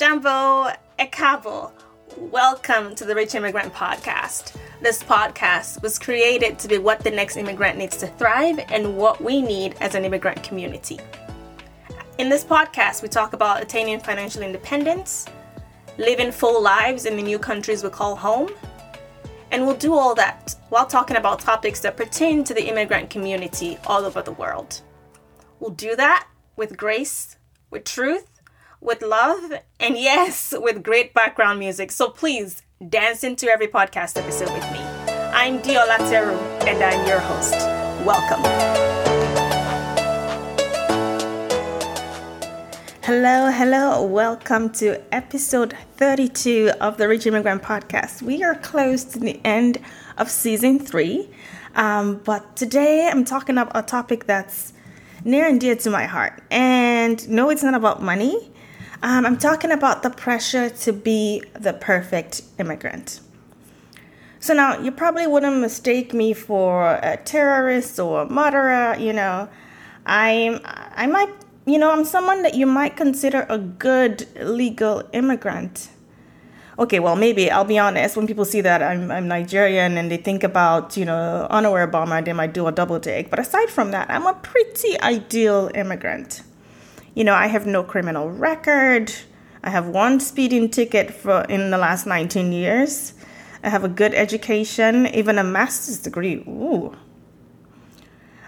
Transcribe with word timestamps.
Jambo 0.00 0.72
Ekabo. 0.98 1.72
Welcome 2.16 2.94
to 2.94 3.04
the 3.04 3.14
Rich 3.14 3.34
Immigrant 3.34 3.70
Podcast. 3.74 4.56
This 4.80 5.02
podcast 5.02 5.82
was 5.82 5.98
created 5.98 6.58
to 6.60 6.68
be 6.68 6.78
what 6.78 7.00
the 7.00 7.10
next 7.10 7.36
immigrant 7.36 7.76
needs 7.76 7.98
to 7.98 8.06
thrive 8.06 8.60
and 8.70 8.96
what 8.96 9.22
we 9.22 9.42
need 9.42 9.74
as 9.82 9.94
an 9.94 10.06
immigrant 10.06 10.42
community. 10.42 10.98
In 12.16 12.30
this 12.30 12.44
podcast, 12.44 13.02
we 13.02 13.08
talk 13.08 13.34
about 13.34 13.62
attaining 13.62 14.00
financial 14.00 14.40
independence, 14.40 15.26
living 15.98 16.32
full 16.32 16.62
lives 16.62 17.04
in 17.04 17.14
the 17.14 17.22
new 17.22 17.38
countries 17.38 17.84
we 17.84 17.90
call 17.90 18.16
home, 18.16 18.48
and 19.50 19.66
we'll 19.66 19.76
do 19.76 19.92
all 19.92 20.14
that 20.14 20.54
while 20.70 20.86
talking 20.86 21.18
about 21.18 21.40
topics 21.40 21.80
that 21.80 21.98
pertain 21.98 22.42
to 22.44 22.54
the 22.54 22.68
immigrant 22.70 23.10
community 23.10 23.76
all 23.86 24.06
over 24.06 24.22
the 24.22 24.32
world. 24.32 24.80
We'll 25.58 25.72
do 25.72 25.94
that 25.96 26.26
with 26.56 26.78
grace, 26.78 27.36
with 27.68 27.84
truth, 27.84 28.29
with 28.80 29.02
love, 29.02 29.52
and 29.78 29.98
yes, 29.98 30.54
with 30.56 30.82
great 30.82 31.12
background 31.12 31.58
music. 31.58 31.92
So 31.92 32.08
please 32.08 32.62
dance 32.86 33.22
into 33.22 33.46
every 33.46 33.68
podcast 33.68 34.16
episode 34.16 34.50
with 34.52 34.62
me. 34.72 34.78
I'm 35.34 35.60
Dio 35.60 35.80
Lateru, 35.86 36.38
and 36.66 36.82
I'm 36.82 37.06
your 37.06 37.18
host. 37.20 37.52
Welcome. 38.06 38.42
Hello, 43.02 43.50
hello. 43.50 44.02
Welcome 44.02 44.70
to 44.74 45.02
episode 45.14 45.76
32 45.96 46.70
of 46.80 46.96
the 46.96 47.06
Rich 47.06 47.26
Immigrant 47.26 47.62
Podcast. 47.62 48.22
We 48.22 48.42
are 48.42 48.54
close 48.54 49.04
to 49.04 49.18
the 49.18 49.40
end 49.44 49.78
of 50.16 50.30
season 50.30 50.78
three, 50.78 51.28
um, 51.74 52.16
but 52.24 52.56
today 52.56 53.08
I'm 53.10 53.26
talking 53.26 53.58
about 53.58 53.72
a 53.76 53.82
topic 53.82 54.24
that's 54.24 54.72
near 55.24 55.46
and 55.46 55.60
dear 55.60 55.76
to 55.76 55.90
my 55.90 56.06
heart. 56.06 56.42
And 56.50 57.28
no, 57.28 57.50
it's 57.50 57.62
not 57.62 57.74
about 57.74 58.02
money. 58.02 58.49
Um, 59.02 59.24
I'm 59.24 59.38
talking 59.38 59.72
about 59.72 60.02
the 60.02 60.10
pressure 60.10 60.68
to 60.68 60.92
be 60.92 61.42
the 61.54 61.72
perfect 61.72 62.42
immigrant. 62.58 63.20
So 64.40 64.52
now 64.52 64.78
you 64.78 64.90
probably 64.90 65.26
wouldn't 65.26 65.58
mistake 65.58 66.12
me 66.12 66.34
for 66.34 66.98
a 67.02 67.16
terrorist 67.16 67.98
or 67.98 68.22
a 68.22 68.26
murderer. 68.30 68.96
You 68.98 69.14
know, 69.14 69.48
I'm 70.04 70.60
I 70.64 71.06
might 71.06 71.30
you 71.64 71.78
know 71.78 71.90
I'm 71.90 72.04
someone 72.04 72.42
that 72.42 72.54
you 72.54 72.66
might 72.66 72.96
consider 72.96 73.46
a 73.48 73.58
good 73.58 74.26
legal 74.38 75.02
immigrant. 75.12 75.90
Okay, 76.78 77.00
well 77.00 77.16
maybe 77.16 77.50
I'll 77.50 77.64
be 77.64 77.78
honest. 77.78 78.16
When 78.16 78.26
people 78.26 78.44
see 78.44 78.60
that 78.62 78.82
I'm 78.82 79.10
I'm 79.10 79.28
Nigerian 79.28 79.96
and 79.96 80.10
they 80.10 80.18
think 80.18 80.42
about 80.42 80.96
you 80.96 81.06
know 81.06 81.46
underwear 81.48 81.86
bomber, 81.86 82.20
they 82.20 82.34
might 82.34 82.52
do 82.52 82.66
a 82.66 82.72
double 82.72 83.00
take. 83.00 83.30
But 83.30 83.38
aside 83.38 83.70
from 83.70 83.92
that, 83.92 84.10
I'm 84.10 84.26
a 84.26 84.34
pretty 84.34 85.00
ideal 85.00 85.70
immigrant. 85.74 86.42
You 87.20 87.24
know, 87.24 87.34
I 87.34 87.48
have 87.48 87.66
no 87.66 87.82
criminal 87.82 88.30
record. 88.30 89.12
I 89.62 89.68
have 89.68 89.86
one 89.86 90.20
speeding 90.20 90.70
ticket 90.70 91.10
for 91.10 91.42
in 91.50 91.70
the 91.70 91.76
last 91.76 92.06
19 92.06 92.50
years. 92.50 93.12
I 93.62 93.68
have 93.68 93.84
a 93.84 93.90
good 93.90 94.14
education, 94.14 95.06
even 95.06 95.36
a 95.36 95.44
master's 95.44 95.98
degree. 95.98 96.36
Ooh. 96.48 96.96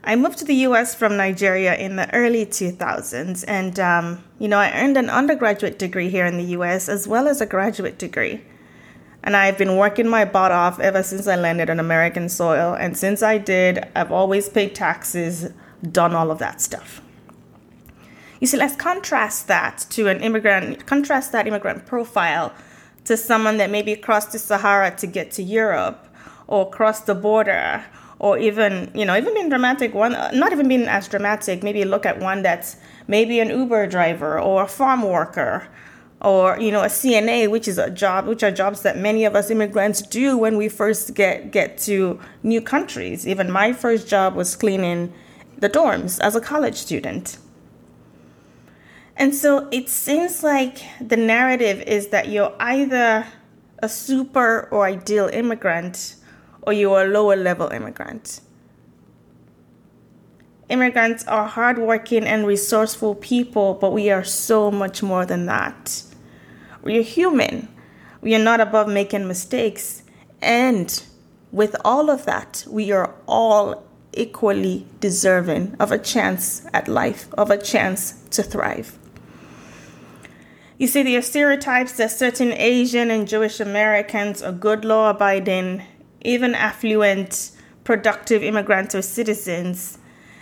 I 0.02 0.16
moved 0.16 0.38
to 0.38 0.46
the 0.46 0.54
US 0.68 0.94
from 0.94 1.18
Nigeria 1.18 1.76
in 1.76 1.96
the 1.96 2.10
early 2.14 2.46
2000s, 2.46 3.44
and 3.46 3.78
um, 3.78 4.24
you 4.38 4.48
know, 4.48 4.58
I 4.58 4.72
earned 4.72 4.96
an 4.96 5.10
undergraduate 5.10 5.78
degree 5.78 6.08
here 6.08 6.24
in 6.24 6.38
the 6.38 6.56
US 6.56 6.88
as 6.88 7.06
well 7.06 7.28
as 7.28 7.42
a 7.42 7.46
graduate 7.46 7.98
degree. 7.98 8.40
And 9.22 9.36
I've 9.36 9.58
been 9.58 9.76
working 9.76 10.08
my 10.08 10.24
butt 10.24 10.50
off 10.50 10.80
ever 10.80 11.02
since 11.02 11.28
I 11.28 11.36
landed 11.36 11.68
on 11.68 11.78
American 11.78 12.30
soil. 12.30 12.72
And 12.72 12.96
since 12.96 13.22
I 13.22 13.36
did, 13.36 13.86
I've 13.94 14.10
always 14.10 14.48
paid 14.48 14.74
taxes, 14.74 15.50
done 15.82 16.14
all 16.14 16.30
of 16.30 16.38
that 16.38 16.62
stuff. 16.62 17.02
You 18.42 18.48
see, 18.48 18.56
let's 18.56 18.74
contrast 18.74 19.46
that 19.46 19.86
to 19.90 20.08
an 20.08 20.20
immigrant, 20.20 20.84
contrast 20.84 21.30
that 21.30 21.46
immigrant 21.46 21.86
profile 21.86 22.52
to 23.04 23.16
someone 23.16 23.56
that 23.58 23.70
maybe 23.70 23.94
crossed 23.94 24.32
the 24.32 24.40
Sahara 24.40 24.90
to 24.96 25.06
get 25.06 25.30
to 25.32 25.44
Europe 25.44 26.08
or 26.48 26.68
crossed 26.68 27.06
the 27.06 27.14
border 27.14 27.84
or 28.18 28.38
even, 28.38 28.90
you 28.96 29.04
know, 29.04 29.16
even 29.16 29.32
being 29.32 29.48
dramatic, 29.48 29.94
one, 29.94 30.10
not 30.36 30.50
even 30.50 30.66
being 30.66 30.88
as 30.88 31.06
dramatic, 31.06 31.62
maybe 31.62 31.84
look 31.84 32.04
at 32.04 32.18
one 32.18 32.42
that's 32.42 32.78
maybe 33.06 33.38
an 33.38 33.48
Uber 33.48 33.86
driver 33.86 34.40
or 34.40 34.64
a 34.64 34.68
farm 34.68 35.02
worker 35.02 35.68
or, 36.20 36.58
you 36.58 36.72
know, 36.72 36.82
a 36.82 36.86
CNA, 36.86 37.48
which 37.48 37.68
is 37.68 37.78
a 37.78 37.90
job, 37.90 38.26
which 38.26 38.42
are 38.42 38.50
jobs 38.50 38.82
that 38.82 38.98
many 38.98 39.24
of 39.24 39.36
us 39.36 39.52
immigrants 39.52 40.02
do 40.02 40.36
when 40.36 40.56
we 40.56 40.68
first 40.68 41.14
get, 41.14 41.52
get 41.52 41.78
to 41.78 42.18
new 42.42 42.60
countries. 42.60 43.24
Even 43.24 43.52
my 43.52 43.72
first 43.72 44.08
job 44.08 44.34
was 44.34 44.56
cleaning 44.56 45.12
the 45.58 45.70
dorms 45.70 46.18
as 46.18 46.34
a 46.34 46.40
college 46.40 46.74
student. 46.74 47.38
And 49.16 49.34
so 49.34 49.68
it 49.70 49.88
seems 49.88 50.42
like 50.42 50.78
the 51.00 51.16
narrative 51.16 51.82
is 51.82 52.08
that 52.08 52.28
you're 52.28 52.54
either 52.58 53.26
a 53.82 53.88
super 53.88 54.68
or 54.70 54.86
ideal 54.86 55.28
immigrant 55.32 56.16
or 56.62 56.72
you're 56.72 57.02
a 57.02 57.08
lower 57.08 57.36
level 57.36 57.68
immigrant. 57.68 58.40
Immigrants 60.68 61.24
are 61.26 61.46
hardworking 61.46 62.24
and 62.24 62.46
resourceful 62.46 63.16
people, 63.16 63.74
but 63.74 63.92
we 63.92 64.10
are 64.10 64.24
so 64.24 64.70
much 64.70 65.02
more 65.02 65.26
than 65.26 65.46
that. 65.46 66.02
We 66.82 66.98
are 66.98 67.02
human. 67.02 67.68
We 68.22 68.34
are 68.34 68.42
not 68.42 68.60
above 68.60 68.88
making 68.88 69.28
mistakes. 69.28 70.02
And 70.40 71.02
with 71.50 71.76
all 71.84 72.08
of 72.08 72.24
that, 72.24 72.64
we 72.68 72.90
are 72.92 73.14
all 73.26 73.84
equally 74.14 74.86
deserving 75.00 75.76
of 75.78 75.92
a 75.92 75.98
chance 75.98 76.64
at 76.72 76.88
life, 76.88 77.28
of 77.34 77.50
a 77.50 77.58
chance 77.58 78.14
to 78.30 78.42
thrive. 78.42 78.98
You 80.78 80.86
see, 80.86 81.02
there 81.02 81.18
are 81.18 81.22
stereotypes 81.22 81.92
that 81.92 82.10
certain 82.10 82.52
Asian 82.52 83.10
and 83.10 83.28
Jewish 83.28 83.60
Americans 83.60 84.42
are 84.42 84.52
good, 84.52 84.84
law 84.84 85.10
abiding, 85.10 85.82
even 86.22 86.54
affluent, 86.54 87.52
productive 87.84 88.42
immigrants 88.42 88.94
or 88.94 89.02
citizens. 89.02 89.98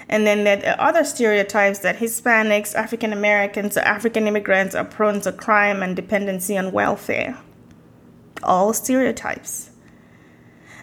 And 0.08 0.26
then 0.26 0.44
there 0.44 0.76
are 0.76 0.88
other 0.88 1.04
stereotypes 1.04 1.80
that 1.80 1.98
Hispanics, 1.98 2.74
African 2.74 3.12
Americans, 3.12 3.76
or 3.76 3.80
African 3.80 4.26
immigrants 4.26 4.74
are 4.74 4.84
prone 4.84 5.20
to 5.22 5.32
crime 5.32 5.82
and 5.82 5.94
dependency 5.94 6.56
on 6.56 6.72
welfare. 6.72 7.38
All 8.42 8.72
stereotypes. 8.72 9.70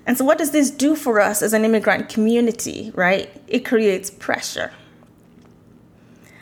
And 0.05 0.17
so, 0.17 0.23
what 0.23 0.37
does 0.37 0.51
this 0.51 0.71
do 0.71 0.95
for 0.95 1.19
us 1.19 1.41
as 1.41 1.51
an 1.51 1.65
immigrant 1.65 2.07
community, 2.07 2.91
right? 2.95 3.29
It 3.47 3.65
creates 3.65 4.09
pressure. 4.09 4.71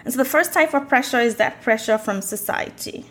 And 0.05 0.13
so 0.13 0.19
the 0.19 0.29
first 0.29 0.53
type 0.53 0.73
of 0.73 0.88
pressure 0.88 1.19
is 1.19 1.35
that 1.35 1.61
pressure 1.61 1.97
from 1.97 2.21
society. 2.21 3.05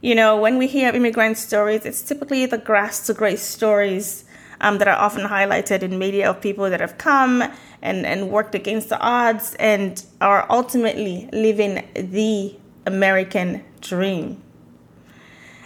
You 0.00 0.14
know, 0.14 0.40
when 0.40 0.56
we 0.56 0.68
hear 0.68 0.92
immigrant 0.92 1.36
stories, 1.36 1.84
it's 1.84 2.00
typically 2.02 2.46
the 2.46 2.58
grass 2.58 3.06
to 3.06 3.14
grace 3.14 3.42
stories 3.42 4.24
um, 4.60 4.78
that 4.78 4.88
are 4.88 4.96
often 4.96 5.28
highlighted 5.28 5.82
in 5.82 5.98
media 5.98 6.30
of 6.30 6.40
people 6.40 6.70
that 6.70 6.80
have 6.80 6.96
come 6.96 7.42
and, 7.82 8.06
and 8.06 8.30
worked 8.30 8.54
against 8.54 8.88
the 8.88 9.00
odds 9.00 9.54
and 9.58 10.04
are 10.20 10.46
ultimately 10.48 11.28
living 11.32 11.84
the 11.94 12.56
American 12.86 13.64
dream. 13.80 14.40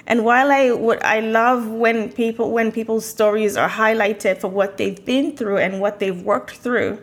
And 0.07 0.25
while 0.25 0.53
I 0.53 0.71
would 0.71 1.03
I 1.03 1.21
love 1.21 1.67
when 1.67 2.13
people 2.13 2.53
when 2.53 2.71
people's 2.71 3.05
stories 3.05 3.57
are 3.57 3.69
highlighted 3.69 4.39
for 4.39 4.49
what 4.49 4.77
they've 4.77 5.05
been 5.05 5.37
through 5.37 5.59
and 5.59 5.81
what 5.81 5.99
they've 5.99 6.23
worked 6.23 6.59
through, 6.59 7.03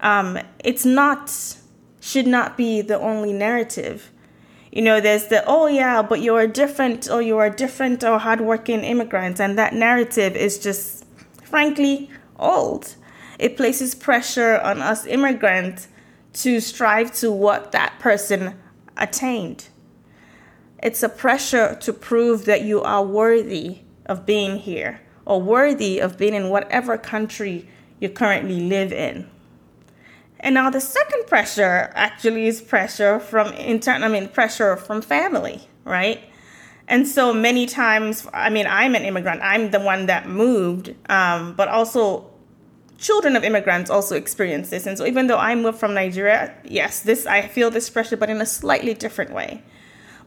um, 0.00 0.38
it's 0.62 0.84
not 0.84 1.30
should 2.02 2.26
not 2.26 2.56
be 2.56 2.82
the 2.82 2.98
only 2.98 3.32
narrative. 3.32 4.10
You 4.72 4.82
know, 4.82 5.00
there's 5.00 5.28
the, 5.28 5.44
oh 5.46 5.68
yeah, 5.68 6.02
but 6.02 6.20
you're 6.20 6.48
different, 6.48 7.06
oh, 7.08 7.18
or 7.18 7.22
you're 7.22 7.44
a 7.44 7.54
different 7.54 8.02
or 8.02 8.18
hardworking 8.18 8.80
immigrant. 8.80 9.40
And 9.40 9.56
that 9.56 9.72
narrative 9.72 10.34
is 10.34 10.58
just, 10.58 11.04
frankly, 11.44 12.10
old. 12.40 12.96
It 13.38 13.56
places 13.56 13.94
pressure 13.94 14.60
on 14.64 14.82
us 14.82 15.06
immigrants 15.06 15.86
to 16.32 16.58
strive 16.58 17.14
to 17.20 17.30
what 17.30 17.70
that 17.70 18.00
person 18.00 18.56
attained. 18.96 19.68
It's 20.82 21.04
a 21.04 21.08
pressure 21.08 21.76
to 21.82 21.92
prove 21.92 22.46
that 22.46 22.62
you 22.62 22.82
are 22.82 23.04
worthy 23.04 23.82
of 24.06 24.26
being 24.26 24.58
here 24.58 25.00
or 25.24 25.40
worthy 25.40 26.00
of 26.00 26.18
being 26.18 26.34
in 26.34 26.48
whatever 26.48 26.98
country 26.98 27.68
you 28.00 28.08
currently 28.08 28.60
live 28.60 28.92
in. 28.92 29.30
And 30.42 30.54
now 30.54 30.70
the 30.70 30.80
second 30.80 31.26
pressure 31.28 31.92
actually 31.94 32.46
is 32.48 32.60
pressure 32.60 33.20
from 33.20 33.52
internal, 33.54 34.04
I 34.04 34.12
mean, 34.12 34.28
pressure 34.28 34.76
from 34.76 35.00
family, 35.00 35.68
right? 35.84 36.20
And 36.88 37.06
so 37.06 37.32
many 37.32 37.66
times, 37.66 38.26
I 38.34 38.50
mean, 38.50 38.66
I'm 38.66 38.94
an 38.96 39.02
immigrant. 39.02 39.40
I'm 39.42 39.70
the 39.70 39.78
one 39.80 40.06
that 40.06 40.28
moved, 40.28 40.94
um, 41.08 41.54
but 41.54 41.68
also 41.68 42.28
children 42.98 43.36
of 43.36 43.44
immigrants 43.44 43.88
also 43.90 44.16
experience 44.16 44.70
this. 44.70 44.86
And 44.86 44.98
so 44.98 45.06
even 45.06 45.28
though 45.28 45.38
I 45.38 45.54
moved 45.54 45.78
from 45.78 45.94
Nigeria, 45.94 46.54
yes, 46.64 47.00
this 47.00 47.24
I 47.24 47.46
feel 47.46 47.70
this 47.70 47.88
pressure, 47.88 48.16
but 48.16 48.28
in 48.28 48.40
a 48.40 48.46
slightly 48.46 48.94
different 48.94 49.32
way. 49.32 49.62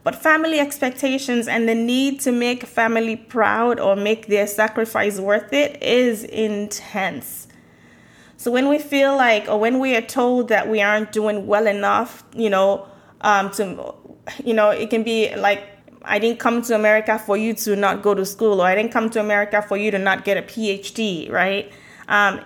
But 0.02 0.14
family 0.14 0.60
expectations 0.60 1.48
and 1.48 1.68
the 1.68 1.74
need 1.74 2.20
to 2.20 2.32
make 2.32 2.64
family 2.64 3.16
proud 3.16 3.80
or 3.80 3.96
make 3.96 4.28
their 4.28 4.46
sacrifice 4.46 5.18
worth 5.18 5.52
it 5.52 5.82
is 5.82 6.24
intense. 6.24 7.45
So 8.46 8.52
when 8.52 8.68
we 8.68 8.78
feel 8.78 9.16
like, 9.16 9.48
or 9.48 9.58
when 9.58 9.80
we 9.80 9.96
are 9.96 10.00
told 10.00 10.50
that 10.50 10.68
we 10.68 10.80
aren't 10.80 11.10
doing 11.10 11.48
well 11.48 11.66
enough, 11.66 12.22
you 12.32 12.48
know, 12.48 12.86
um, 13.22 13.50
to, 13.54 13.92
you 14.44 14.54
know, 14.54 14.70
it 14.70 14.88
can 14.88 15.02
be 15.02 15.34
like 15.34 15.64
I 16.02 16.20
didn't 16.20 16.38
come 16.38 16.62
to 16.62 16.76
America 16.76 17.18
for 17.18 17.36
you 17.36 17.54
to 17.54 17.74
not 17.74 18.02
go 18.02 18.14
to 18.14 18.24
school, 18.24 18.62
or 18.62 18.66
I 18.66 18.76
didn't 18.76 18.92
come 18.92 19.10
to 19.10 19.20
America 19.20 19.62
for 19.62 19.76
you 19.76 19.90
to 19.90 19.98
not 19.98 20.24
get 20.24 20.36
a 20.36 20.42
PhD, 20.42 21.28
right? 21.28 21.72
Um, 22.06 22.40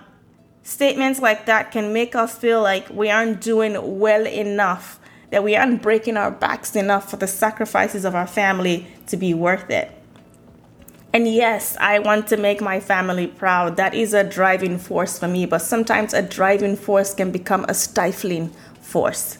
statements 0.63 1.19
like 1.19 1.45
that 1.45 1.69
can 1.69 1.93
make 1.93 2.15
us 2.15 2.35
feel 2.35 2.63
like 2.63 2.89
we 2.89 3.11
aren't 3.11 3.39
doing 3.39 3.99
well 3.99 4.25
enough, 4.25 4.99
that 5.29 5.43
we 5.43 5.55
aren't 5.55 5.83
breaking 5.83 6.17
our 6.17 6.31
backs 6.31 6.75
enough 6.75 7.11
for 7.11 7.17
the 7.17 7.27
sacrifices 7.27 8.05
of 8.05 8.15
our 8.15 8.25
family 8.25 8.87
to 9.05 9.17
be 9.17 9.35
worth 9.35 9.69
it. 9.69 10.00
And 11.13 11.27
yes, 11.27 11.75
I 11.79 11.99
want 11.99 12.27
to 12.27 12.37
make 12.37 12.61
my 12.61 12.79
family 12.79 13.27
proud. 13.27 13.75
That 13.75 13.93
is 13.93 14.13
a 14.13 14.23
driving 14.23 14.77
force 14.77 15.19
for 15.19 15.27
me, 15.27 15.45
but 15.45 15.59
sometimes 15.59 16.13
a 16.13 16.21
driving 16.21 16.77
force 16.77 17.13
can 17.13 17.31
become 17.31 17.65
a 17.67 17.73
stifling 17.73 18.49
force. 18.79 19.37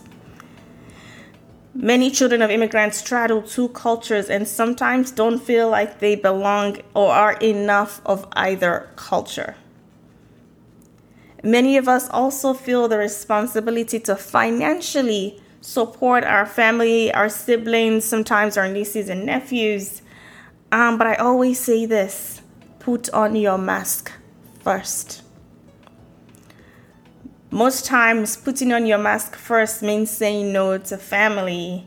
Many 1.74 2.12
children 2.12 2.42
of 2.42 2.52
immigrants 2.52 2.98
straddle 2.98 3.42
two 3.42 3.70
cultures 3.70 4.30
and 4.30 4.46
sometimes 4.46 5.12
don't 5.12 5.40
feel 5.42 5.70
like 5.70 6.00
they 6.00 6.16
belong 6.16 6.80
or 6.94 7.14
are 7.14 7.34
enough 7.34 8.02
of 8.06 8.28
either 8.34 8.90
culture. 8.98 9.56
Many 11.44 11.78
of 11.78 11.88
us 11.88 12.10
also 12.10 12.54
feel 12.54 12.90
the 12.90 12.98
responsibility 12.98 14.00
to 14.02 14.18
financially 14.18 15.42
support 15.62 16.26
our 16.26 16.46
family, 16.46 17.14
our 17.14 17.30
siblings, 17.30 18.04
sometimes 18.04 18.58
our 18.58 18.68
nieces 18.68 19.08
and 19.08 19.26
nephews. 19.26 20.02
Um, 20.72 20.98
but 20.98 21.08
I 21.08 21.16
always 21.16 21.60
say 21.60 21.86
this 21.86 22.42
put 22.80 23.10
on 23.12 23.36
your 23.36 23.58
mask 23.58 24.12
first. 24.64 25.22
Most 27.52 27.86
times, 27.86 28.38
putting 28.38 28.72
on 28.72 28.86
your 28.86 28.98
mask 28.98 29.36
first 29.36 29.82
means 29.82 30.10
saying 30.10 30.54
no 30.54 30.78
to 30.78 30.98
family. 30.98 31.86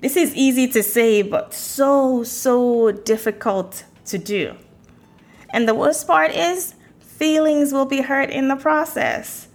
This 0.00 0.16
is 0.16 0.34
easy 0.34 0.68
to 0.68 0.82
say, 0.82 1.22
but 1.22 1.52
so, 1.52 2.22
so 2.22 2.92
difficult 2.92 3.84
to 4.06 4.18
do. 4.18 4.54
And 5.50 5.68
the 5.68 5.74
worst 5.74 6.06
part 6.06 6.30
is, 6.30 6.74
feelings 7.00 7.72
will 7.72 7.86
be 7.86 8.00
hurt 8.00 8.30
in 8.30 8.48
the 8.48 8.56
process. 8.56 9.48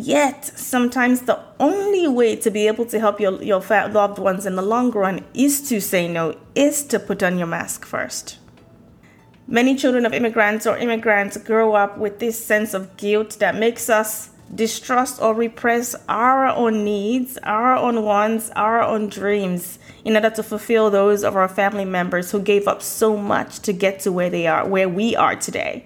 Yet, 0.00 0.44
sometimes 0.44 1.22
the 1.22 1.40
only 1.58 2.06
way 2.06 2.36
to 2.36 2.52
be 2.52 2.68
able 2.68 2.86
to 2.86 3.00
help 3.00 3.18
your, 3.18 3.42
your 3.42 3.60
loved 3.60 4.20
ones 4.20 4.46
in 4.46 4.54
the 4.54 4.62
long 4.62 4.92
run 4.92 5.24
is 5.34 5.60
to 5.70 5.80
say 5.80 6.06
no, 6.06 6.36
is 6.54 6.84
to 6.84 7.00
put 7.00 7.20
on 7.20 7.36
your 7.36 7.48
mask 7.48 7.84
first. 7.84 8.38
Many 9.48 9.74
children 9.74 10.06
of 10.06 10.14
immigrants 10.14 10.68
or 10.68 10.78
immigrants 10.78 11.36
grow 11.38 11.74
up 11.74 11.98
with 11.98 12.20
this 12.20 12.42
sense 12.42 12.74
of 12.74 12.96
guilt 12.96 13.38
that 13.40 13.56
makes 13.56 13.90
us 13.90 14.30
distrust 14.54 15.20
or 15.20 15.34
repress 15.34 15.96
our 16.08 16.46
own 16.46 16.84
needs, 16.84 17.36
our 17.42 17.74
own 17.74 18.04
wants, 18.04 18.50
our 18.50 18.80
own 18.80 19.08
dreams 19.08 19.80
in 20.04 20.14
order 20.14 20.30
to 20.30 20.44
fulfill 20.44 20.90
those 20.90 21.24
of 21.24 21.34
our 21.34 21.48
family 21.48 21.84
members 21.84 22.30
who 22.30 22.40
gave 22.40 22.68
up 22.68 22.82
so 22.82 23.16
much 23.16 23.58
to 23.60 23.72
get 23.72 23.98
to 23.98 24.12
where 24.12 24.30
they 24.30 24.46
are, 24.46 24.64
where 24.64 24.88
we 24.88 25.16
are 25.16 25.34
today. 25.34 25.84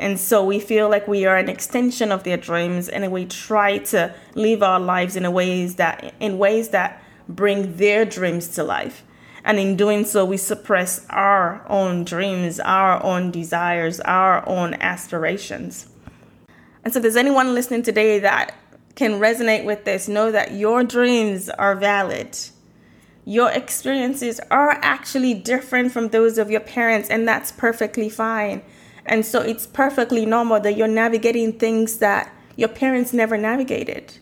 And 0.00 0.18
so 0.18 0.42
we 0.42 0.58
feel 0.58 0.88
like 0.88 1.06
we 1.06 1.26
are 1.26 1.36
an 1.36 1.50
extension 1.50 2.10
of 2.10 2.24
their 2.24 2.38
dreams 2.38 2.88
and 2.88 3.12
we 3.12 3.26
try 3.26 3.76
to 3.78 4.14
live 4.34 4.62
our 4.62 4.80
lives 4.80 5.14
in 5.14 5.30
ways 5.30 5.74
that 5.74 6.14
in 6.18 6.38
ways 6.38 6.70
that 6.70 7.04
bring 7.28 7.76
their 7.76 8.06
dreams 8.06 8.48
to 8.54 8.64
life. 8.64 9.04
And 9.44 9.58
in 9.58 9.76
doing 9.76 10.06
so, 10.06 10.24
we 10.24 10.38
suppress 10.38 11.06
our 11.10 11.64
own 11.68 12.04
dreams, 12.04 12.60
our 12.60 13.02
own 13.04 13.30
desires, 13.30 14.00
our 14.00 14.46
own 14.48 14.74
aspirations. 14.74 15.86
And 16.82 16.92
so, 16.92 16.98
if 16.98 17.02
there's 17.02 17.16
anyone 17.16 17.54
listening 17.54 17.82
today 17.82 18.18
that 18.20 18.54
can 18.94 19.20
resonate 19.20 19.64
with 19.64 19.84
this, 19.84 20.08
know 20.08 20.32
that 20.32 20.52
your 20.52 20.82
dreams 20.82 21.50
are 21.50 21.74
valid. 21.74 22.38
Your 23.26 23.50
experiences 23.50 24.40
are 24.50 24.70
actually 24.82 25.34
different 25.34 25.92
from 25.92 26.08
those 26.08 26.38
of 26.38 26.50
your 26.50 26.60
parents, 26.60 27.10
and 27.10 27.28
that's 27.28 27.52
perfectly 27.52 28.08
fine. 28.08 28.62
And 29.06 29.24
so, 29.24 29.40
it's 29.40 29.66
perfectly 29.66 30.26
normal 30.26 30.60
that 30.60 30.76
you're 30.76 30.88
navigating 30.88 31.52
things 31.52 31.98
that 31.98 32.34
your 32.56 32.68
parents 32.68 33.12
never 33.12 33.36
navigated. 33.36 34.18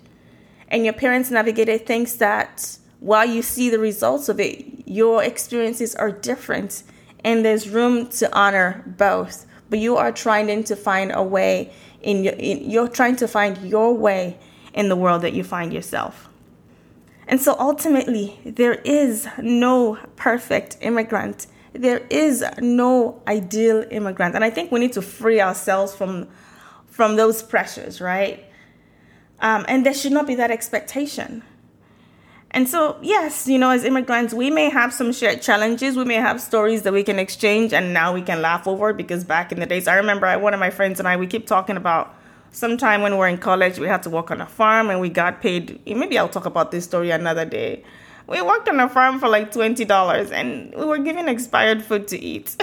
And 0.68 0.84
your 0.84 0.94
parents 0.94 1.30
navigated 1.30 1.86
things 1.86 2.16
that 2.16 2.78
while 3.00 3.26
you 3.26 3.42
see 3.42 3.70
the 3.70 3.78
results 3.78 4.28
of 4.28 4.40
it, 4.40 4.64
your 4.86 5.22
experiences 5.22 5.94
are 5.94 6.10
different 6.10 6.82
and 7.24 7.44
there's 7.44 7.68
room 7.68 8.08
to 8.08 8.34
honor 8.36 8.84
both. 8.86 9.46
But 9.70 9.78
you 9.78 9.96
are 9.96 10.12
trying 10.12 10.64
to 10.64 10.76
find 10.76 11.12
a 11.14 11.22
way 11.22 11.72
in, 12.00 12.24
your, 12.24 12.34
in 12.34 12.70
you're 12.70 12.88
trying 12.88 13.16
to 13.16 13.28
find 13.28 13.58
your 13.58 13.94
way 13.94 14.38
in 14.72 14.88
the 14.88 14.96
world 14.96 15.22
that 15.22 15.32
you 15.32 15.44
find 15.44 15.72
yourself. 15.72 16.28
And 17.26 17.40
so 17.40 17.54
ultimately, 17.58 18.38
there 18.44 18.76
is 18.76 19.28
no 19.38 19.98
perfect 20.16 20.78
immigrant. 20.80 21.46
There 21.72 22.06
is 22.10 22.44
no 22.58 23.22
ideal 23.26 23.84
immigrant. 23.90 24.34
And 24.34 24.44
I 24.44 24.50
think 24.50 24.72
we 24.72 24.80
need 24.80 24.92
to 24.94 25.02
free 25.02 25.40
ourselves 25.40 25.94
from 25.94 26.28
from 26.88 27.14
those 27.14 27.44
pressures, 27.44 28.00
right? 28.00 28.44
Um, 29.38 29.64
and 29.68 29.86
there 29.86 29.94
should 29.94 30.10
not 30.10 30.26
be 30.26 30.34
that 30.34 30.50
expectation. 30.50 31.44
And 32.50 32.68
so, 32.68 32.96
yes, 33.02 33.46
you 33.46 33.58
know, 33.58 33.70
as 33.70 33.84
immigrants, 33.84 34.34
we 34.34 34.50
may 34.50 34.70
have 34.70 34.92
some 34.92 35.12
shared 35.12 35.42
challenges. 35.42 35.96
We 35.96 36.04
may 36.04 36.14
have 36.14 36.40
stories 36.40 36.82
that 36.82 36.92
we 36.92 37.04
can 37.04 37.18
exchange 37.18 37.72
and 37.72 37.92
now 37.92 38.14
we 38.14 38.22
can 38.22 38.40
laugh 38.40 38.66
over 38.66 38.92
because 38.92 39.22
back 39.22 39.52
in 39.52 39.60
the 39.60 39.66
days, 39.66 39.86
I 39.86 39.96
remember 39.96 40.26
I, 40.26 40.36
one 40.36 40.54
of 40.54 40.60
my 40.60 40.70
friends 40.70 40.98
and 40.98 41.06
I, 41.06 41.16
we 41.16 41.26
keep 41.26 41.46
talking 41.46 41.76
about 41.76 42.16
sometime 42.50 43.02
when 43.02 43.12
we 43.12 43.18
were 43.18 43.28
in 43.28 43.38
college, 43.38 43.78
we 43.78 43.86
had 43.86 44.02
to 44.04 44.10
work 44.10 44.30
on 44.30 44.40
a 44.40 44.46
farm 44.46 44.88
and 44.90 45.00
we 45.00 45.10
got 45.10 45.42
paid. 45.42 45.80
Maybe 45.86 46.18
I'll 46.18 46.28
talk 46.28 46.46
about 46.46 46.70
this 46.70 46.84
story 46.84 47.10
another 47.10 47.44
day. 47.44 47.84
We 48.28 48.42
worked 48.42 48.68
on 48.68 48.78
a 48.78 48.88
farm 48.88 49.18
for 49.18 49.28
like 49.28 49.52
$20 49.52 50.32
and 50.32 50.74
we 50.74 50.84
were 50.84 50.98
given 50.98 51.28
expired 51.28 51.82
food 51.82 52.06
to 52.08 52.18
eat. 52.18 52.54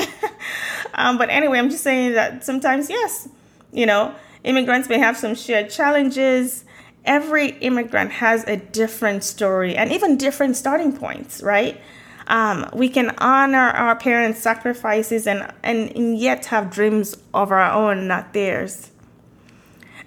um, 0.94 1.18
but 1.18 1.30
anyway, 1.30 1.58
I'm 1.58 1.70
just 1.70 1.84
saying 1.84 2.14
that 2.14 2.46
sometimes, 2.46 2.90
yes, 2.90 3.28
you 3.74 3.86
know, 3.86 4.14
immigrants 4.44 4.88
may 4.88 5.00
have 5.00 5.18
some 5.18 5.36
shared 5.36 5.70
challenges 5.70 6.66
every 7.06 7.50
immigrant 7.60 8.12
has 8.12 8.44
a 8.46 8.58
different 8.58 9.24
story 9.24 9.76
and 9.76 9.92
even 9.92 10.18
different 10.18 10.58
starting 10.58 10.96
points, 10.96 11.42
right? 11.42 11.80
Um, 12.28 12.68
we 12.74 12.90
can 12.90 13.12
honor 13.20 13.70
our 13.70 13.96
parents' 13.96 14.42
sacrifices 14.42 15.28
and, 15.28 15.52
and, 15.64 15.96
and 15.96 16.18
yet 16.18 16.46
have 16.48 16.72
dreams 16.72 17.16
of 17.34 17.52
our 17.52 17.72
own, 17.72 18.08
not 18.08 18.34
theirs. 18.34 18.92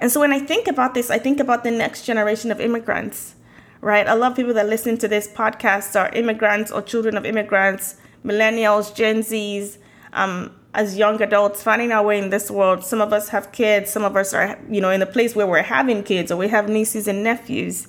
And 0.00 0.10
so 0.10 0.20
when 0.20 0.32
I 0.32 0.40
think 0.40 0.66
about 0.66 0.94
this, 0.94 1.10
I 1.10 1.18
think 1.18 1.40
about 1.40 1.64
the 1.64 1.70
next 1.70 2.04
generation 2.04 2.50
of 2.50 2.60
immigrants, 2.60 3.34
right? 3.80 4.06
A 4.06 4.14
lot 4.14 4.32
of 4.32 4.36
people 4.36 4.54
that 4.54 4.68
listen 4.68 4.96
to 4.98 5.08
this 5.08 5.28
podcast 5.28 5.98
are 5.98 6.10
immigrants 6.14 6.70
or 6.70 6.82
children 6.82 7.16
of 7.16 7.24
immigrants, 7.24 7.96
millennials, 8.24 8.94
Gen 8.94 9.20
Zs, 9.20 9.78
um, 10.12 10.54
as 10.74 10.96
young 10.96 11.20
adults 11.22 11.62
finding 11.62 11.92
our 11.92 12.04
way 12.04 12.18
in 12.18 12.30
this 12.30 12.50
world. 12.50 12.84
Some 12.84 13.00
of 13.00 13.12
us 13.12 13.30
have 13.30 13.52
kids. 13.52 13.90
Some 13.90 14.04
of 14.04 14.16
us 14.16 14.34
are 14.34 14.58
you 14.70 14.80
know 14.80 14.90
in 14.90 15.00
the 15.00 15.06
place 15.06 15.34
where 15.34 15.46
we're 15.46 15.62
having 15.62 16.02
kids 16.02 16.30
or 16.30 16.36
we 16.36 16.48
have 16.48 16.68
nieces 16.68 17.08
and 17.08 17.22
nephews. 17.22 17.86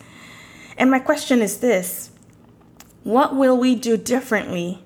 And 0.77 0.89
my 0.89 0.99
question 0.99 1.41
is 1.41 1.59
this. 1.59 2.11
What 3.03 3.35
will 3.35 3.57
we 3.57 3.75
do 3.75 3.97
differently 3.97 4.83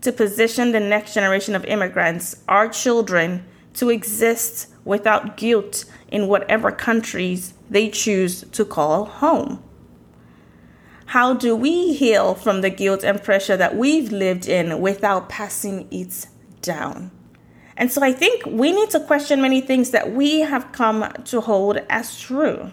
to 0.00 0.12
position 0.12 0.72
the 0.72 0.80
next 0.80 1.14
generation 1.14 1.54
of 1.54 1.64
immigrants 1.64 2.42
our 2.46 2.68
children 2.68 3.44
to 3.74 3.90
exist 3.90 4.68
without 4.84 5.36
guilt 5.36 5.84
in 6.08 6.28
whatever 6.28 6.70
countries 6.70 7.54
they 7.70 7.88
choose 7.88 8.42
to 8.52 8.64
call 8.64 9.06
home 9.06 9.62
how 11.06 11.34
do 11.34 11.54
we 11.54 11.94
heal 11.94 12.34
from 12.34 12.60
the 12.60 12.70
guilt 12.70 13.04
and 13.04 13.22
pressure 13.22 13.56
that 13.56 13.76
we've 13.76 14.10
lived 14.10 14.48
in 14.48 14.80
without 14.80 15.28
passing 15.28 15.86
it 15.90 16.26
down 16.62 17.10
and 17.76 17.90
so 17.90 18.02
I 18.02 18.12
think 18.12 18.46
we 18.46 18.72
need 18.72 18.90
to 18.90 19.00
question 19.00 19.42
many 19.42 19.60
things 19.60 19.90
that 19.90 20.12
we 20.12 20.40
have 20.40 20.70
come 20.72 21.12
to 21.24 21.40
hold 21.40 21.78
as 21.90 22.18
true. 22.18 22.70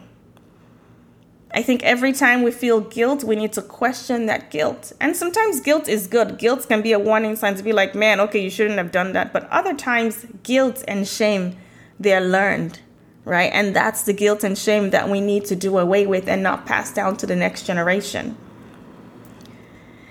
I 1.54 1.64
think 1.64 1.84
every 1.84 2.14
time 2.14 2.44
we 2.44 2.52
feel 2.52 2.80
guilt, 2.80 3.24
we 3.24 3.36
need 3.36 3.52
to 3.54 3.62
question 3.62 4.28
that 4.28 4.52
guilt. 4.52 4.94
And 5.02 5.18
sometimes 5.18 5.60
guilt 5.60 5.90
is 5.90 6.08
good. 6.08 6.38
Guilt 6.38 6.66
can 6.68 6.82
be 6.82 6.94
a 6.94 7.00
warning 7.00 7.36
sign 7.36 7.56
to 7.56 7.64
be 7.64 7.74
like, 7.74 7.94
man, 7.94 8.22
okay, 8.22 8.40
you 8.40 8.50
shouldn't 8.50 8.78
have 8.78 8.92
done 8.92 9.12
that. 9.14 9.34
But 9.34 9.50
other 9.50 9.74
times, 9.74 10.26
guilt 10.44 10.84
and 10.88 11.06
shame, 11.06 11.58
they're 12.00 12.22
learned, 12.22 12.80
right? 13.26 13.52
And 13.54 13.76
that's 13.76 14.04
the 14.04 14.14
guilt 14.14 14.44
and 14.44 14.58
shame 14.58 14.90
that 14.92 15.10
we 15.10 15.22
need 15.22 15.46
to 15.46 15.56
do 15.56 15.78
away 15.78 16.06
with 16.06 16.28
and 16.28 16.42
not 16.42 16.66
pass 16.66 16.92
down 16.92 17.18
to 17.18 17.28
the 17.28 17.36
next 17.36 17.66
generation. 17.66 18.38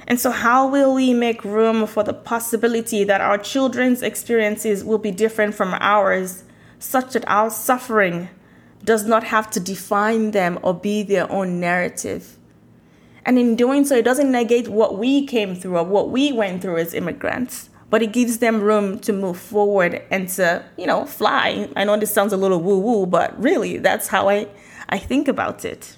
And 0.07 0.19
so, 0.19 0.33
how 0.33 0.67
will 0.67 0.95
we 0.95 1.15
make 1.15 1.45
room 1.45 1.87
for 1.87 2.03
the 2.03 2.13
possibility 2.13 3.05
that 3.05 3.21
our 3.21 3.39
children's 3.39 4.03
experiences 4.03 4.85
will 4.85 4.99
be 4.99 5.13
different 5.13 5.55
from 5.55 5.73
ours, 5.79 6.43
such 6.81 7.13
that 7.13 7.25
our 7.29 7.49
suffering 7.49 8.29
does 8.83 9.07
not 9.07 9.23
have 9.25 9.51
to 9.53 9.61
define 9.61 10.33
them 10.33 10.59
or 10.63 10.75
be 10.75 11.05
their 11.05 11.31
own 11.31 11.61
narrative? 11.61 12.37
And 13.25 13.39
in 13.39 13.55
doing 13.55 13.85
so, 13.85 13.95
it 13.95 14.05
doesn't 14.05 14.33
negate 14.33 14.67
what 14.67 14.99
we 14.99 15.25
came 15.27 15.55
through 15.55 15.77
or 15.77 15.85
what 15.85 16.11
we 16.11 16.33
went 16.33 16.63
through 16.63 16.79
as 16.79 16.93
immigrants, 16.93 17.70
but 17.91 18.03
it 18.03 18.13
gives 18.13 18.39
them 18.39 18.61
room 18.61 18.99
to 19.01 19.13
move 19.13 19.39
forward 19.39 20.03
and 20.11 20.29
to, 20.31 20.65
you 20.79 20.87
know, 20.87 21.05
fly. 21.05 21.69
I 21.77 21.85
know 21.85 21.97
this 21.97 22.13
sounds 22.13 22.33
a 22.33 22.37
little 22.37 22.61
woo 22.61 22.79
woo, 22.79 23.07
but 23.07 23.41
really, 23.41 23.77
that's 23.79 24.09
how 24.09 24.29
I, 24.29 24.49
I 24.89 24.99
think 24.99 25.29
about 25.29 25.65
it. 25.65 25.97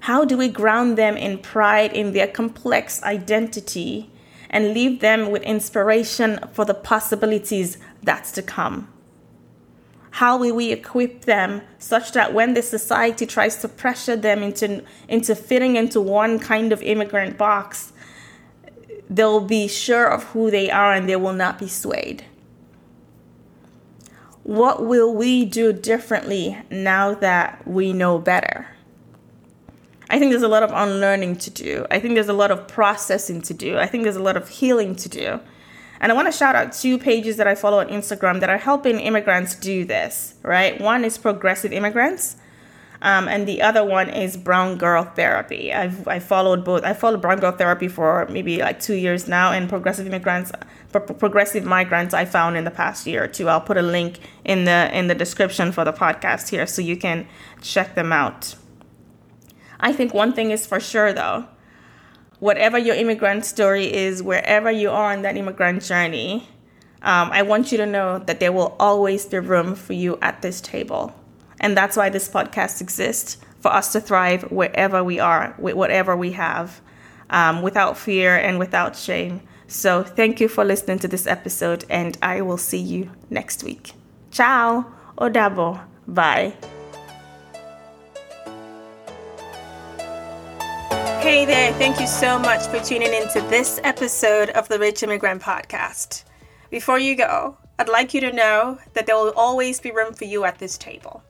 How 0.00 0.24
do 0.24 0.36
we 0.36 0.48
ground 0.48 0.96
them 0.96 1.16
in 1.16 1.38
pride 1.38 1.92
in 1.92 2.12
their 2.12 2.26
complex 2.26 3.02
identity 3.02 4.12
and 4.52 4.74
leave 4.74 5.00
them 5.00 5.30
with 5.30 5.42
inspiration 5.42 6.38
for 6.52 6.64
the 6.64 6.74
possibilities 6.74 7.78
that's 8.02 8.30
to 8.32 8.42
come. 8.42 8.88
How 10.10 10.36
will 10.36 10.54
we 10.54 10.70
equip 10.70 11.22
them 11.22 11.62
such 11.78 12.12
that 12.12 12.34
when 12.34 12.52
the 12.52 12.60
society 12.60 13.24
tries 13.24 13.56
to 13.62 13.68
pressure 13.68 14.14
them 14.14 14.42
into, 14.42 14.84
into 15.08 15.34
fitting 15.34 15.76
into 15.76 16.02
one 16.02 16.38
kind 16.38 16.70
of 16.70 16.82
immigrant 16.82 17.38
box, 17.38 17.91
they'll 19.14 19.40
be 19.40 19.68
sure 19.68 20.06
of 20.06 20.24
who 20.24 20.50
they 20.50 20.70
are 20.70 20.92
and 20.92 21.08
they 21.08 21.16
will 21.16 21.32
not 21.32 21.58
be 21.58 21.68
swayed? 21.68 22.24
What 24.42 24.84
will 24.84 25.14
we 25.14 25.44
do 25.44 25.72
differently 25.72 26.58
now 26.70 27.14
that 27.14 27.66
we 27.66 27.92
know 27.92 28.18
better? 28.18 28.66
I 30.10 30.18
think 30.18 30.30
there's 30.30 30.42
a 30.42 30.48
lot 30.48 30.62
of 30.62 30.70
unlearning 30.72 31.36
to 31.36 31.50
do. 31.50 31.86
I 31.90 32.00
think 32.00 32.14
there's 32.14 32.28
a 32.28 32.34
lot 32.34 32.50
of 32.50 32.66
processing 32.66 33.40
to 33.42 33.54
do. 33.54 33.78
I 33.78 33.86
think 33.86 34.02
there's 34.02 34.16
a 34.16 34.22
lot 34.22 34.36
of 34.36 34.48
healing 34.48 34.96
to 34.96 35.08
do. 35.08 35.40
And 36.00 36.10
I 36.10 36.14
want 36.14 36.26
to 36.26 36.36
shout 36.36 36.56
out 36.56 36.72
two 36.72 36.98
pages 36.98 37.36
that 37.36 37.46
I 37.46 37.54
follow 37.54 37.78
on 37.78 37.88
Instagram 37.88 38.40
that 38.40 38.50
are 38.50 38.58
helping 38.58 38.98
immigrants 38.98 39.54
do 39.54 39.84
this, 39.84 40.34
right? 40.42 40.80
One 40.80 41.04
is 41.04 41.16
Progressive 41.16 41.72
Immigrants, 41.72 42.36
um, 43.02 43.28
and 43.28 43.46
the 43.46 43.60
other 43.60 43.84
one 43.84 44.08
is 44.08 44.36
Brown 44.36 44.78
Girl 44.78 45.04
Therapy. 45.04 45.72
I've 45.72 46.08
I 46.08 46.18
followed 46.18 46.64
both. 46.64 46.84
I 46.84 46.94
followed 46.94 47.20
Brown 47.20 47.40
Girl 47.40 47.52
Therapy 47.52 47.88
for 47.88 48.26
maybe 48.30 48.58
like 48.58 48.80
two 48.80 48.94
years 48.94 49.28
now, 49.28 49.52
and 49.52 49.68
Progressive 49.68 50.06
Immigrants, 50.06 50.52
Progressive 50.92 51.64
Migrants, 51.64 52.14
I 52.14 52.24
found 52.24 52.56
in 52.56 52.64
the 52.64 52.70
past 52.70 53.06
year 53.06 53.24
or 53.24 53.28
two. 53.28 53.48
I'll 53.48 53.60
put 53.60 53.76
a 53.76 53.82
link 53.82 54.20
in 54.44 54.64
the 54.64 54.90
in 54.96 55.08
the 55.08 55.14
description 55.14 55.72
for 55.72 55.84
the 55.84 55.92
podcast 55.92 56.48
here, 56.48 56.66
so 56.66 56.80
you 56.80 56.96
can 56.96 57.26
check 57.60 57.94
them 57.94 58.12
out. 58.12 58.54
I 59.80 59.92
think 59.92 60.14
one 60.14 60.32
thing 60.32 60.50
is 60.52 60.64
for 60.64 60.78
sure 60.78 61.12
though 61.12 61.48
whatever 62.42 62.76
your 62.76 62.96
immigrant 62.96 63.44
story 63.44 63.84
is, 63.94 64.20
wherever 64.20 64.68
you 64.68 64.90
are 64.90 65.12
on 65.12 65.22
that 65.22 65.36
immigrant 65.36 65.80
journey, 65.80 66.48
um, 67.00 67.30
I 67.30 67.42
want 67.42 67.70
you 67.70 67.78
to 67.78 67.86
know 67.86 68.18
that 68.18 68.40
there 68.40 68.50
will 68.50 68.74
always 68.80 69.24
be 69.26 69.38
room 69.38 69.76
for 69.76 69.92
you 69.92 70.18
at 70.20 70.42
this 70.42 70.60
table. 70.60 71.14
And 71.62 71.76
that's 71.76 71.96
why 71.96 72.10
this 72.10 72.28
podcast 72.28 72.80
exists 72.80 73.38
for 73.60 73.72
us 73.72 73.92
to 73.92 74.00
thrive 74.00 74.42
wherever 74.50 75.02
we 75.04 75.20
are, 75.20 75.54
with 75.58 75.76
whatever 75.76 76.16
we 76.16 76.32
have, 76.32 76.80
um, 77.30 77.62
without 77.62 77.96
fear 77.96 78.36
and 78.36 78.58
without 78.58 78.96
shame. 78.96 79.40
So, 79.68 80.02
thank 80.02 80.40
you 80.40 80.48
for 80.48 80.64
listening 80.64 80.98
to 80.98 81.08
this 81.08 81.26
episode, 81.26 81.84
and 81.88 82.18
I 82.20 82.42
will 82.42 82.58
see 82.58 82.80
you 82.80 83.10
next 83.30 83.62
week. 83.62 83.92
Ciao, 84.30 84.84
Odabo, 85.16 85.80
bye. 86.06 86.52
Hey 91.22 91.44
there, 91.46 91.72
thank 91.74 92.00
you 92.00 92.08
so 92.08 92.38
much 92.38 92.66
for 92.66 92.80
tuning 92.80 93.14
into 93.14 93.40
this 93.42 93.80
episode 93.84 94.50
of 94.50 94.68
the 94.68 94.78
Rich 94.78 95.04
Immigrant 95.04 95.40
Podcast. 95.40 96.24
Before 96.68 96.98
you 96.98 97.16
go, 97.16 97.56
I'd 97.78 97.88
like 97.88 98.12
you 98.12 98.20
to 98.22 98.32
know 98.32 98.78
that 98.94 99.06
there 99.06 99.14
will 99.14 99.32
always 99.36 99.80
be 99.80 99.92
room 99.92 100.12
for 100.12 100.24
you 100.24 100.44
at 100.44 100.58
this 100.58 100.76
table. 100.76 101.22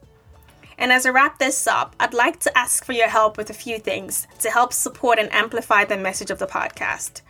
And 0.77 0.91
as 0.91 1.05
I 1.05 1.09
wrap 1.09 1.39
this 1.39 1.67
up, 1.67 1.95
I'd 1.99 2.13
like 2.13 2.39
to 2.41 2.57
ask 2.57 2.83
for 2.83 2.93
your 2.93 3.07
help 3.07 3.37
with 3.37 3.49
a 3.49 3.53
few 3.53 3.79
things 3.79 4.27
to 4.39 4.49
help 4.49 4.73
support 4.73 5.19
and 5.19 5.31
amplify 5.31 5.85
the 5.85 5.97
message 5.97 6.31
of 6.31 6.39
the 6.39 6.47
podcast. 6.47 7.21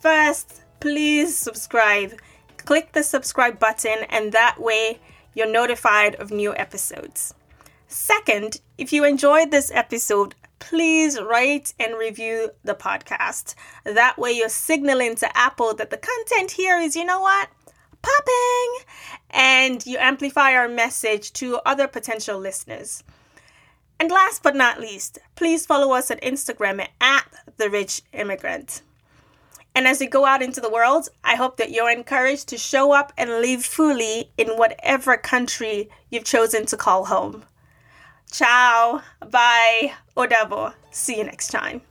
First, 0.00 0.62
please 0.80 1.36
subscribe. 1.36 2.14
Click 2.58 2.92
the 2.92 3.02
subscribe 3.02 3.58
button, 3.58 4.04
and 4.08 4.32
that 4.32 4.58
way 4.58 5.00
you're 5.34 5.50
notified 5.50 6.14
of 6.16 6.30
new 6.30 6.54
episodes. 6.56 7.34
Second, 7.88 8.60
if 8.78 8.92
you 8.92 9.04
enjoyed 9.04 9.50
this 9.50 9.70
episode, 9.72 10.34
please 10.58 11.20
rate 11.20 11.74
and 11.78 11.98
review 11.98 12.50
the 12.64 12.74
podcast. 12.74 13.54
That 13.84 14.18
way, 14.18 14.32
you're 14.32 14.48
signaling 14.48 15.14
to 15.16 15.36
Apple 15.36 15.74
that 15.74 15.90
the 15.90 15.98
content 15.98 16.52
here 16.52 16.78
is, 16.78 16.96
you 16.96 17.04
know 17.04 17.20
what, 17.20 17.50
popping, 18.04 18.86
and 19.30 19.84
you 19.86 19.98
amplify 19.98 20.52
our 20.52 20.68
message 20.68 21.32
to 21.34 21.60
other 21.66 21.88
potential 21.88 22.38
listeners. 22.38 23.02
And 23.98 24.10
last 24.10 24.42
but 24.42 24.56
not 24.56 24.80
least, 24.80 25.18
please 25.34 25.66
follow 25.66 25.94
us 25.94 26.10
on 26.10 26.18
Instagram 26.18 26.86
at 27.00 27.24
The 27.56 27.70
Rich 27.70 28.02
Immigrant. 28.12 28.82
And 29.74 29.88
as 29.88 30.00
you 30.00 30.08
go 30.08 30.24
out 30.24 30.42
into 30.42 30.60
the 30.60 30.70
world, 30.70 31.08
I 31.24 31.34
hope 31.34 31.56
that 31.56 31.72
you're 31.72 31.90
encouraged 31.90 32.48
to 32.48 32.58
show 32.58 32.92
up 32.92 33.12
and 33.16 33.30
live 33.30 33.64
fully 33.64 34.30
in 34.38 34.48
whatever 34.50 35.16
country 35.16 35.88
you've 36.10 36.24
chosen 36.24 36.66
to 36.66 36.76
call 36.76 37.06
home. 37.06 37.44
Ciao. 38.30 39.02
Bye. 39.30 39.94
O 40.16 40.72
See 40.90 41.18
you 41.18 41.24
next 41.24 41.48
time. 41.48 41.82